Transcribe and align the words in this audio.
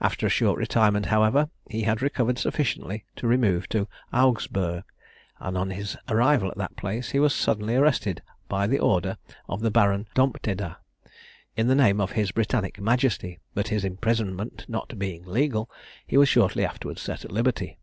After 0.00 0.24
a 0.26 0.30
short 0.30 0.56
retirement, 0.58 1.04
however, 1.12 1.50
he 1.68 1.82
had 1.82 2.00
recovered 2.00 2.38
sufficiently 2.38 3.04
to 3.16 3.26
remove 3.26 3.68
to 3.68 3.86
Augsburgh; 4.10 4.82
and 5.40 5.58
on 5.58 5.72
his 5.72 5.94
arrival 6.08 6.50
at 6.50 6.56
that 6.56 6.74
place 6.74 7.10
he 7.10 7.18
was 7.20 7.34
suddenly 7.34 7.76
arrested 7.76 8.22
by 8.48 8.66
order 8.78 9.18
of 9.50 9.60
the 9.60 9.70
Baron 9.70 10.08
d'Ompteda, 10.14 10.78
in 11.54 11.66
the 11.68 11.74
name 11.74 12.00
of 12.00 12.12
his 12.12 12.30
Britannic 12.32 12.80
majesty; 12.80 13.40
but 13.52 13.68
his 13.68 13.84
imprisonment 13.84 14.64
not 14.68 14.98
being 14.98 15.22
legal, 15.26 15.70
he 16.06 16.16
was 16.16 16.30
shortly 16.30 16.64
afterwards 16.64 17.02
set 17.02 17.22
at 17.22 17.30
liberty. 17.30 17.76